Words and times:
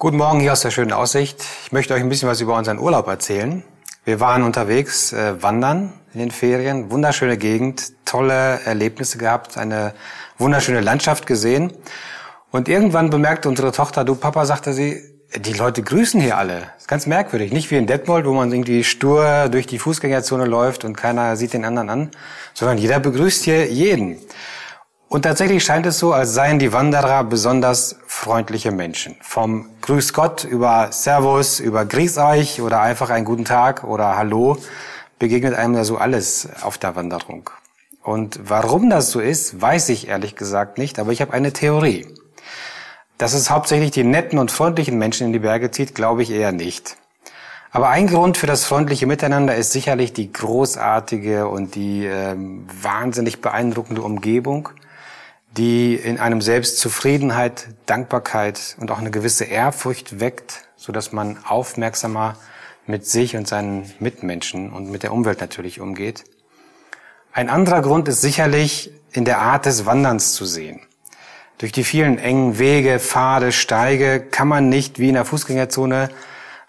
Guten 0.00 0.16
Morgen 0.16 0.40
hier 0.40 0.52
aus 0.52 0.62
der 0.62 0.70
schönen 0.70 0.92
Aussicht. 0.92 1.44
Ich 1.66 1.72
möchte 1.72 1.92
euch 1.92 2.00
ein 2.00 2.08
bisschen 2.08 2.26
was 2.26 2.40
über 2.40 2.56
unseren 2.56 2.78
Urlaub 2.78 3.06
erzählen. 3.06 3.62
Wir 4.06 4.18
waren 4.18 4.44
unterwegs 4.44 5.12
äh, 5.12 5.42
wandern 5.42 5.92
in 6.14 6.20
den 6.20 6.30
Ferien, 6.30 6.90
wunderschöne 6.90 7.36
Gegend, 7.36 7.92
tolle 8.06 8.60
Erlebnisse 8.64 9.18
gehabt, 9.18 9.58
eine 9.58 9.92
wunderschöne 10.38 10.80
Landschaft 10.80 11.26
gesehen. 11.26 11.74
Und 12.50 12.66
irgendwann 12.66 13.10
bemerkte 13.10 13.50
unsere 13.50 13.72
Tochter, 13.72 14.04
du 14.04 14.14
Papa, 14.14 14.46
sagte 14.46 14.72
sie, 14.72 15.02
die 15.36 15.52
Leute 15.52 15.82
grüßen 15.82 16.18
hier 16.18 16.38
alle. 16.38 16.60
Das 16.60 16.84
ist 16.84 16.88
ganz 16.88 17.06
merkwürdig. 17.06 17.52
Nicht 17.52 17.70
wie 17.70 17.76
in 17.76 17.86
Detmold, 17.86 18.24
wo 18.24 18.32
man 18.32 18.50
irgendwie 18.50 18.84
stur 18.84 19.50
durch 19.50 19.66
die 19.66 19.78
Fußgängerzone 19.78 20.46
läuft 20.46 20.86
und 20.86 20.96
keiner 20.96 21.36
sieht 21.36 21.52
den 21.52 21.66
anderen 21.66 21.90
an, 21.90 22.10
sondern 22.54 22.78
jeder 22.78 23.00
begrüßt 23.00 23.44
hier 23.44 23.66
jeden. 23.66 24.16
Und 25.12 25.22
tatsächlich 25.22 25.64
scheint 25.64 25.86
es 25.86 25.98
so, 25.98 26.12
als 26.12 26.34
seien 26.34 26.60
die 26.60 26.72
Wanderer 26.72 27.24
besonders 27.24 27.96
freundliche 28.06 28.70
Menschen. 28.70 29.16
Vom 29.20 29.68
Grüß 29.80 30.12
Gott 30.12 30.44
über 30.44 30.92
Servus, 30.92 31.58
über 31.58 31.84
Grüß 31.84 32.16
euch 32.18 32.62
oder 32.62 32.80
einfach 32.80 33.10
einen 33.10 33.24
guten 33.24 33.44
Tag 33.44 33.82
oder 33.82 34.16
Hallo 34.16 34.56
begegnet 35.18 35.54
einem 35.54 35.74
da 35.74 35.82
so 35.82 35.98
alles 35.98 36.48
auf 36.62 36.78
der 36.78 36.94
Wanderung. 36.94 37.50
Und 38.04 38.38
warum 38.44 38.88
das 38.88 39.10
so 39.10 39.18
ist, 39.18 39.60
weiß 39.60 39.88
ich 39.88 40.06
ehrlich 40.06 40.36
gesagt 40.36 40.78
nicht, 40.78 41.00
aber 41.00 41.10
ich 41.10 41.20
habe 41.20 41.32
eine 41.32 41.52
Theorie. 41.52 42.06
Dass 43.18 43.34
es 43.34 43.50
hauptsächlich 43.50 43.90
die 43.90 44.04
netten 44.04 44.38
und 44.38 44.52
freundlichen 44.52 44.96
Menschen 44.96 45.26
in 45.26 45.32
die 45.32 45.40
Berge 45.40 45.72
zieht, 45.72 45.96
glaube 45.96 46.22
ich 46.22 46.30
eher 46.30 46.52
nicht. 46.52 46.96
Aber 47.72 47.88
ein 47.88 48.06
Grund 48.06 48.36
für 48.36 48.46
das 48.46 48.64
freundliche 48.64 49.08
Miteinander 49.08 49.56
ist 49.56 49.72
sicherlich 49.72 50.12
die 50.12 50.32
großartige 50.32 51.48
und 51.48 51.74
die 51.74 52.06
äh, 52.06 52.36
wahnsinnig 52.80 53.40
beeindruckende 53.40 54.02
Umgebung 54.02 54.68
die 55.56 55.94
in 55.96 56.18
einem 56.18 56.40
selbst 56.40 56.78
Zufriedenheit, 56.78 57.68
Dankbarkeit 57.86 58.76
und 58.78 58.90
auch 58.90 58.98
eine 58.98 59.10
gewisse 59.10 59.44
Ehrfurcht 59.44 60.20
weckt, 60.20 60.68
so 60.76 60.92
dass 60.92 61.12
man 61.12 61.38
aufmerksamer 61.44 62.36
mit 62.86 63.06
sich 63.06 63.36
und 63.36 63.48
seinen 63.48 63.90
Mitmenschen 63.98 64.72
und 64.72 64.90
mit 64.90 65.02
der 65.02 65.12
Umwelt 65.12 65.40
natürlich 65.40 65.80
umgeht. 65.80 66.24
Ein 67.32 67.48
anderer 67.48 67.82
Grund 67.82 68.08
ist 68.08 68.20
sicherlich 68.20 68.92
in 69.12 69.24
der 69.24 69.38
Art 69.38 69.66
des 69.66 69.86
Wanderns 69.86 70.34
zu 70.34 70.44
sehen. 70.44 70.80
Durch 71.58 71.72
die 71.72 71.84
vielen 71.84 72.18
engen 72.18 72.58
Wege, 72.58 72.98
Pfade, 72.98 73.52
Steige 73.52 74.20
kann 74.20 74.48
man 74.48 74.68
nicht 74.68 74.98
wie 74.98 75.08
in 75.08 75.14
der 75.14 75.24
Fußgängerzone 75.24 76.10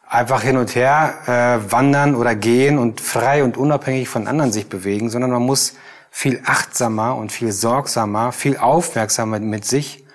einfach 0.07 0.41
hin 0.41 0.57
und 0.57 0.75
her 0.75 1.13
äh, 1.25 1.71
wandern 1.71 2.15
oder 2.15 2.35
gehen 2.35 2.77
und 2.77 2.99
frei 2.99 3.43
und 3.43 3.55
unabhängig 3.55 4.09
von 4.09 4.27
anderen 4.27 4.51
sich 4.51 4.67
bewegen, 4.67 5.09
sondern 5.09 5.31
man 5.31 5.43
muss 5.43 5.75
viel 6.11 6.43
achtsamer 6.45 7.15
und 7.15 7.31
viel 7.31 7.51
sorgsamer, 7.53 8.33
viel 8.33 8.57
aufmerksamer 8.57 9.39
mit 9.39 9.65
sich 9.65 10.05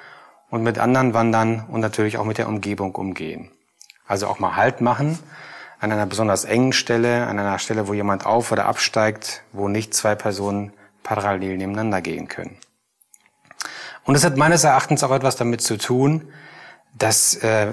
und 0.50 0.62
mit 0.62 0.78
anderen 0.78 1.14
wandern 1.14 1.64
und 1.68 1.80
natürlich 1.80 2.18
auch 2.18 2.24
mit 2.24 2.38
der 2.38 2.46
Umgebung 2.46 2.94
umgehen. 2.94 3.50
Also 4.06 4.28
auch 4.28 4.38
mal 4.38 4.54
Halt 4.54 4.80
machen 4.80 5.18
an 5.80 5.92
einer 5.92 6.06
besonders 6.06 6.44
engen 6.44 6.72
Stelle, 6.72 7.26
an 7.26 7.38
einer 7.38 7.58
Stelle, 7.58 7.88
wo 7.88 7.94
jemand 7.94 8.24
auf 8.24 8.52
oder 8.52 8.66
absteigt, 8.66 9.42
wo 9.52 9.68
nicht 9.68 9.94
zwei 9.94 10.14
Personen 10.14 10.72
parallel 11.02 11.56
nebeneinander 11.56 12.00
gehen 12.00 12.28
können. 12.28 12.56
Und 14.04 14.14
es 14.14 14.24
hat 14.24 14.36
meines 14.36 14.64
Erachtens 14.64 15.02
auch 15.02 15.10
etwas 15.10 15.36
damit 15.36 15.60
zu 15.60 15.76
tun, 15.76 16.28
dass 16.94 17.34
äh, 17.36 17.72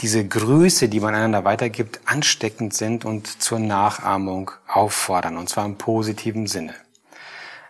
diese 0.00 0.26
Grüße, 0.26 0.88
die 0.88 1.00
man 1.00 1.14
einander 1.14 1.44
weitergibt, 1.44 2.00
ansteckend 2.04 2.74
sind 2.74 3.04
und 3.04 3.40
zur 3.42 3.58
Nachahmung 3.58 4.50
auffordern, 4.66 5.36
und 5.36 5.48
zwar 5.48 5.64
im 5.64 5.76
positiven 5.78 6.46
Sinne. 6.46 6.74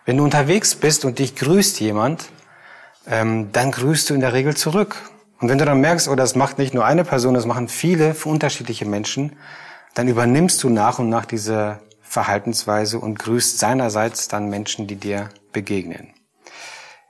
Wenn 0.05 0.17
du 0.17 0.23
unterwegs 0.23 0.75
bist 0.75 1.03
und 1.03 1.17
dich 1.17 1.35
grüßt 1.35 1.79
jemand, 1.79 2.29
ähm, 3.07 3.51
dann 3.51 3.71
grüßt 3.71 4.09
du 4.09 4.13
in 4.13 4.21
der 4.21 4.33
Regel 4.33 4.55
zurück. 4.55 4.95
Und 5.39 5.49
wenn 5.49 5.57
du 5.57 5.65
dann 5.65 5.81
merkst, 5.81 6.07
oh, 6.07 6.15
das 6.15 6.35
macht 6.35 6.59
nicht 6.59 6.75
nur 6.75 6.85
eine 6.85 7.03
Person, 7.03 7.33
das 7.33 7.47
machen 7.47 7.67
viele 7.67 8.15
unterschiedliche 8.23 8.85
Menschen, 8.85 9.35
dann 9.95 10.07
übernimmst 10.07 10.63
du 10.63 10.69
nach 10.69 10.99
und 10.99 11.09
nach 11.09 11.25
diese 11.25 11.79
Verhaltensweise 12.01 12.99
und 12.99 13.17
grüßt 13.17 13.57
seinerseits 13.57 14.27
dann 14.27 14.49
Menschen, 14.49 14.85
die 14.87 14.95
dir 14.95 15.29
begegnen. 15.51 16.13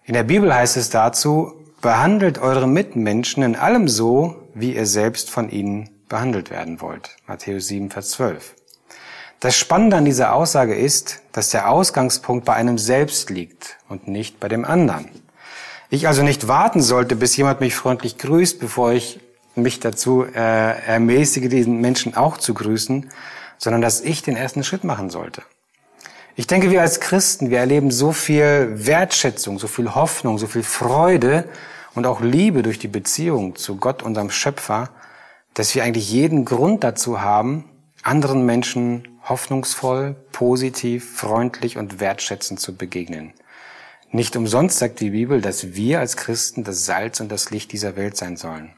In 0.06 0.14
der 0.14 0.24
Bibel 0.24 0.53
heißt 0.53 0.78
es 0.78 0.90
dazu, 0.90 1.53
behandelt 1.81 2.38
eure 2.38 2.68
Mitmenschen 2.68 3.44
in 3.44 3.56
allem 3.56 3.90
so, 3.90 4.50
wie 4.53 4.74
ihr 4.74 4.86
selbst 4.86 5.30
von 5.30 5.50
ihnen 5.50 5.90
behandelt 6.08 6.50
werden 6.50 6.80
wollt. 6.80 7.18
Matthäus 7.28 7.68
7, 7.68 7.91
Vers 7.91 8.12
12. 8.12 8.56
Das 9.46 9.56
Spannende 9.56 9.98
an 9.98 10.06
dieser 10.06 10.34
Aussage 10.34 10.74
ist, 10.74 11.22
dass 11.32 11.52
der 11.52 11.70
Ausgangspunkt 11.70 12.46
bei 12.46 12.54
einem 12.54 12.80
selbst 12.80 13.30
liegt 13.30 13.78
und 13.88 14.08
nicht 14.08 14.40
bei 14.40 14.48
dem 14.48 14.66
anderen. 14.66 15.08
Ich 15.92 16.08
also 16.08 16.24
nicht 16.24 16.48
warten 16.48 16.82
sollte, 16.82 17.16
bis 17.16 17.38
jemand 17.38 17.60
mich 17.60 17.76
freundlich 17.76 18.18
grüßt, 18.18 18.60
bevor 18.60 18.94
ich 18.94 19.20
mich 19.54 19.80
dazu 19.80 20.24
äh, 20.24 20.88
ermäßige, 20.88 21.48
diesen 21.48 21.80
Menschen 21.80 22.18
auch 22.18 22.40
zu 22.40 22.56
grüßen, 22.56 23.12
sondern 23.60 23.84
dass 23.84 24.02
ich 24.02 24.24
den 24.24 24.36
ersten 24.36 24.64
Schritt 24.64 24.84
machen 24.84 25.12
sollte. 25.12 25.44
Ich 26.36 26.48
denke, 26.48 26.72
wir 26.72 26.82
als 26.82 27.00
Christen, 27.00 27.52
wir 27.52 27.60
erleben 27.60 27.92
so 27.92 28.14
viel 28.14 28.72
Wertschätzung, 28.74 29.60
so 29.60 29.68
viel 29.68 29.94
Hoffnung, 29.94 30.40
so 30.40 30.48
viel 30.48 30.64
Freude 30.64 31.48
und 31.94 32.08
auch 32.08 32.20
Liebe 32.20 32.64
durch 32.64 32.80
die 32.80 32.88
Beziehung 32.88 33.56
zu 33.56 33.76
Gott, 33.76 34.02
unserem 34.02 34.32
Schöpfer, 34.32 34.90
dass 35.54 35.76
wir 35.76 35.84
eigentlich 35.84 36.10
jeden 36.10 36.46
Grund 36.46 36.84
dazu 36.84 37.22
haben, 37.22 37.66
anderen 38.06 38.46
Menschen 38.46 39.20
hoffnungsvoll, 39.24 40.16
positiv, 40.32 41.18
freundlich 41.18 41.78
und 41.78 42.00
wertschätzend 42.00 42.60
zu 42.60 42.76
begegnen. 42.76 43.34
Nicht 44.12 44.36
umsonst 44.36 44.78
sagt 44.78 45.00
die 45.00 45.10
Bibel, 45.10 45.42
dass 45.42 45.74
wir 45.74 46.00
als 46.00 46.16
Christen 46.16 46.64
das 46.64 46.86
Salz 46.86 47.20
und 47.20 47.32
das 47.32 47.50
Licht 47.50 47.72
dieser 47.72 47.96
Welt 47.96 48.16
sein 48.16 48.38
sollen. 48.38 48.74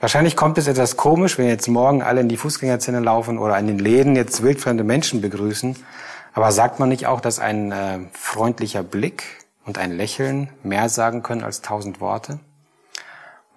Wahrscheinlich 0.00 0.34
kommt 0.34 0.58
es 0.58 0.66
etwas 0.66 0.96
komisch, 0.96 1.38
wenn 1.38 1.46
jetzt 1.46 1.68
morgen 1.68 2.02
alle 2.02 2.22
in 2.22 2.28
die 2.28 2.36
Fußgängerzone 2.36 3.00
laufen 3.00 3.38
oder 3.38 3.58
in 3.58 3.66
den 3.66 3.78
Läden 3.78 4.16
jetzt 4.16 4.42
wildfremde 4.42 4.84
Menschen 4.84 5.20
begrüßen. 5.20 5.76
Aber 6.32 6.52
sagt 6.52 6.80
man 6.80 6.88
nicht 6.88 7.06
auch, 7.06 7.20
dass 7.20 7.38
ein 7.38 7.72
äh, 7.72 7.98
freundlicher 8.12 8.82
Blick 8.82 9.24
und 9.64 9.78
ein 9.78 9.92
Lächeln 9.92 10.48
mehr 10.62 10.88
sagen 10.88 11.22
können 11.22 11.42
als 11.42 11.60
tausend 11.60 12.00
Worte? 12.00 12.40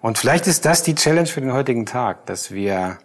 Und 0.02 0.18
vielleicht 0.18 0.46
ist 0.46 0.64
das 0.64 0.82
die 0.82 0.94
Challenge 0.94 1.26
für 1.26 1.40
den 1.40 1.52
heutigen 1.52 1.84
Tag, 1.84 2.26
dass 2.26 2.52
wir 2.52 2.98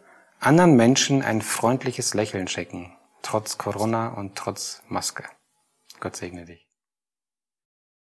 anderen 0.45 0.75
Menschen 0.75 1.23
ein 1.23 1.41
freundliches 1.41 2.13
Lächeln 2.13 2.47
schenken, 2.47 2.95
trotz 3.23 3.57
Corona 3.57 4.09
und 4.09 4.35
trotz 4.35 4.83
Maske. 4.87 5.23
Gott 5.99 6.15
segne 6.15 6.45
dich. 6.45 6.64